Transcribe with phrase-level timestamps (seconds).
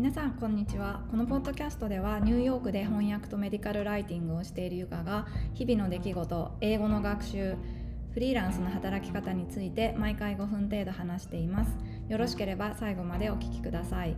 [0.00, 1.02] 皆さんこんにちは。
[1.10, 7.54] このポッドキャストではニューヨークで翻訳とメディカルライティングをしているゆかが日々の出来事英語の学習
[8.14, 11.76] フリーランスの働き方について毎回5分程度話しています。
[12.08, 14.16] よろしければ最後までお聞きください。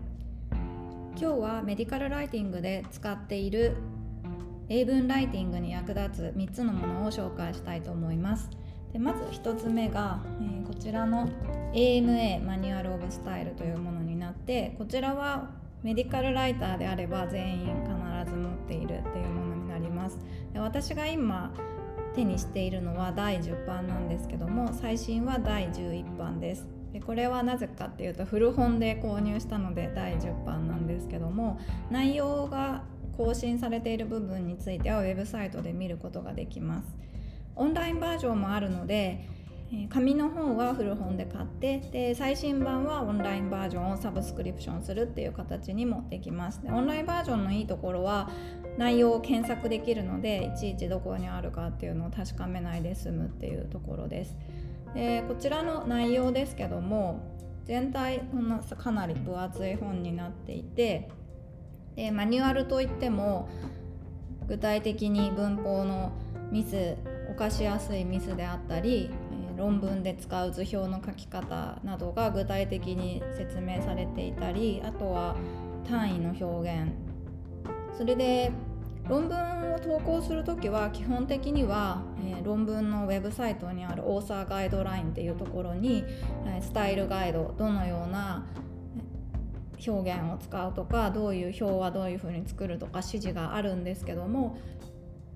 [0.52, 3.74] 今日はメディカルライティングで使っている
[4.68, 8.48] 英文ライティングに役立つ3つのものを紹介したいと思います。
[8.92, 11.28] でまず1つ目が、えー、こちらの
[11.72, 20.18] AMA マニュアル・オブ・スタイルというものになってこちらはメディカルライターであれば全員必ず持っているっていうものになります。
[20.52, 21.52] で私が今
[22.14, 26.66] 手にしているのは第10版なんですけども最新は第11版です。
[26.92, 31.58] でこれはなぜかっていうと古本で購入したので第10版なんですけども
[31.90, 32.84] 内容が
[33.16, 36.96] 更新されている部分についてはウェブサイトで見ることができます。
[37.56, 39.28] オンラインバージョンもあるので
[39.88, 46.62] 紙の本は古本で買ってで最新版はオンラインバージョンをサブスクリプションするっていう形にもできます。
[46.62, 48.28] でオンラインバージョンのいいところは
[48.76, 54.36] 内容を検索できるのでいちいちどこにあるかっていうのを確かめないで済むっていうところです。
[54.94, 57.20] でこちらの内容ですけども
[57.64, 61.08] 全体こんなかなり分厚い本になっていて
[61.96, 63.48] でマニュアルといっても
[64.48, 66.12] 具体的に文法の
[66.50, 66.96] ミス
[67.30, 69.10] 犯しやすいミスであったり
[69.56, 75.36] 論文で使う図表の書き方などが具体的に説明されていたりあとは
[75.88, 76.92] 単位の表現。
[77.96, 78.52] それで
[79.08, 86.04] 論文を投稿する時は基本的には、えー、論文のウェブサイトにあるオーサーガイドラインっていうところに、
[86.46, 88.46] えー、スタイルガイドどのような
[89.84, 94.56] 表現を使うとかどういう表はどういうふうに作るとか指示があるんですけども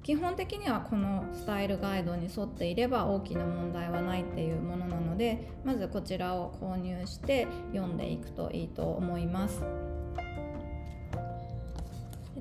[0.07, 9.65] 基本的にはこのスタイルガイドに沿っていれば大きな問題はないっていうものなのでまずこちらを購入して読んでいくといいと思います。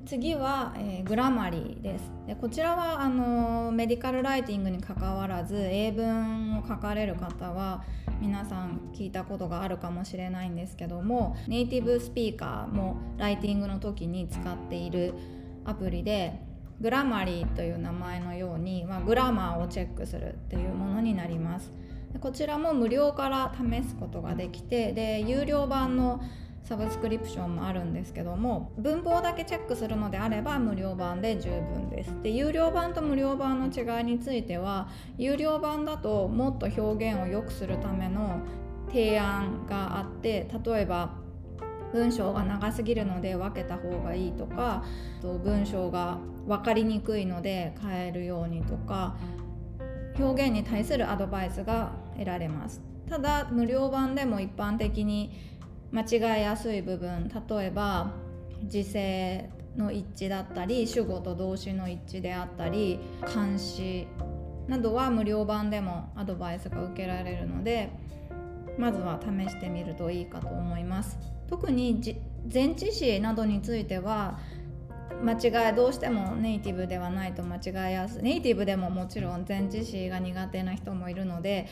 [0.06, 7.82] 次は、えー、グラマリーですでこちらはあのメディカルライティングにかかわらず英文を書かれる方は
[8.20, 15.12] 皆さん聞いたことがあるかもしれないんですけどもネイティブスピーカーもライティングの時に使っている
[15.64, 16.40] アプリで
[16.80, 21.72] グラマリーという名前のように、まあ、グラマーをチェックするっていうものになります。
[22.20, 26.22] こちらも無料から試すことができてで有料版の
[26.62, 32.10] サブスクリプションもあるんですけども文法だけチェックするのであれば無料版で十分です。
[32.22, 38.40] で有料版と無料版の違いについては有料版だともっと表現を良くするための
[38.88, 41.25] 提案があって例えば
[41.92, 44.84] 文章が長すぎるので分けた方がいいとか
[45.22, 49.16] 文章が分かりにくいので変えるようにとか
[50.18, 52.80] 表現に対するアドバイスが得られます。
[53.08, 55.32] ただ無料版でも一般的に
[55.92, 58.10] 間違いやすい部分例えば
[58.64, 62.98] 時制の一致だったり主語と動詞の一致であったり
[63.32, 64.08] 監視
[64.66, 67.90] などは無料版でもアドバイスが受けられるので
[68.78, 72.00] まずは試してみるといいかと思います特に
[72.52, 74.38] 前置詞などについては
[75.22, 75.32] 間
[75.68, 81.68] 違いどうしてもネイティブではないと間違いやすいネイティブでももちろん前置詞が苦手な人もいるので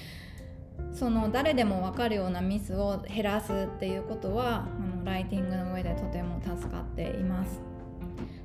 [0.93, 7.74] その誰でも分かるようなミスを減らすっていうことはあのライティングの上でとても助かっています。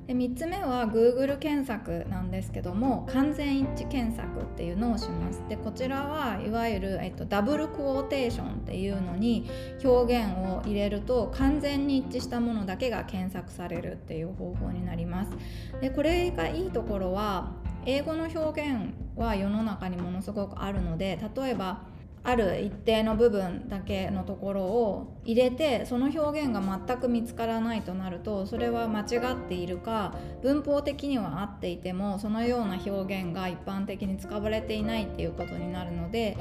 [0.09, 5.43] で3つ目は Google 検索なんですけども完全一致検索っていうのをします。
[5.47, 9.47] でこちらはいわゆる、えっと、ダブルクォーテーションっていうのに
[9.83, 15.31] 表現を入れると完全に一致したものだけが検索されるっていう方法になります。
[15.79, 17.51] でこれがいいところは
[17.85, 21.83] 英語の表現は世の中にものすごくあるので例えば
[22.23, 30.13] ある一定の部分だけのところを入れてその表現が全く見つからないとなるとそれは間違っているか
[30.43, 36.37] 文法的には合っていてもそのような表現が一般的に使われていないっていうことになるので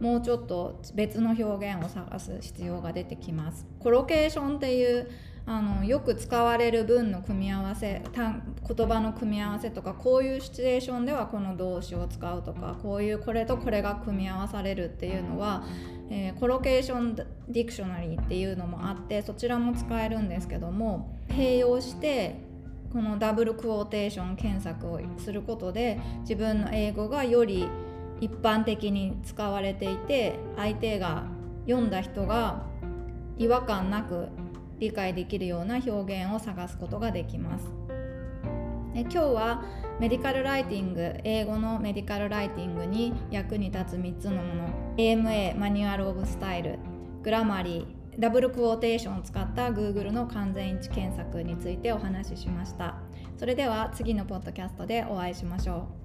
[0.00, 3.66] もうちょっと別の表現を探す必要が出てきます。
[3.78, 5.08] コロケーションっていう
[5.44, 15.64] あのよく使われる文の組み合わせ言葉の組み合わせとかこういうシチュエーションではこの動詞を使うとかこういうこれとこれが組み合わされるっていうのは、
[16.10, 22.36] えー、コロケーションディクショナリーっていうのもあってそちらも使えるんですけども併用して
[22.92, 27.66] このダブルクォーテーション検索をすることで自分の英語がより
[28.20, 31.24] 一般的に使われていて相手が
[31.66, 32.62] 読んだ人が
[33.38, 34.28] 違和感なく
[34.82, 37.64] 理解できるような表現を探すことができます。
[38.94, 39.64] 今日は
[40.00, 46.78] メディカルライティング英語のメディカルライティングに役に立つ3つのもの AMA マニュアル・オブ・スタイル
[47.22, 52.96] グラマリーダブルクォーテーションを使った Google の完全一致検索についてお話ししました
[53.38, 56.01] それでは次のポッドキャストでお会いしましょう